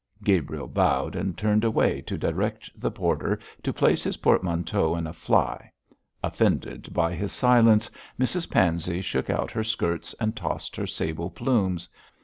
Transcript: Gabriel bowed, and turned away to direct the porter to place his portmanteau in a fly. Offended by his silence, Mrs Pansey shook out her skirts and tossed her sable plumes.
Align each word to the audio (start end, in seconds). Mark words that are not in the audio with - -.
Gabriel 0.23 0.67
bowed, 0.67 1.15
and 1.15 1.37
turned 1.37 1.63
away 1.63 2.01
to 2.01 2.17
direct 2.17 2.71
the 2.75 2.89
porter 2.89 3.37
to 3.61 3.71
place 3.71 4.01
his 4.01 4.17
portmanteau 4.17 4.95
in 4.95 5.05
a 5.05 5.13
fly. 5.13 5.71
Offended 6.23 6.91
by 6.91 7.13
his 7.13 7.31
silence, 7.31 7.87
Mrs 8.19 8.49
Pansey 8.49 9.01
shook 9.01 9.29
out 9.29 9.51
her 9.51 9.63
skirts 9.63 10.15
and 10.19 10.35
tossed 10.35 10.75
her 10.75 10.87
sable 10.87 11.29
plumes. 11.29 11.87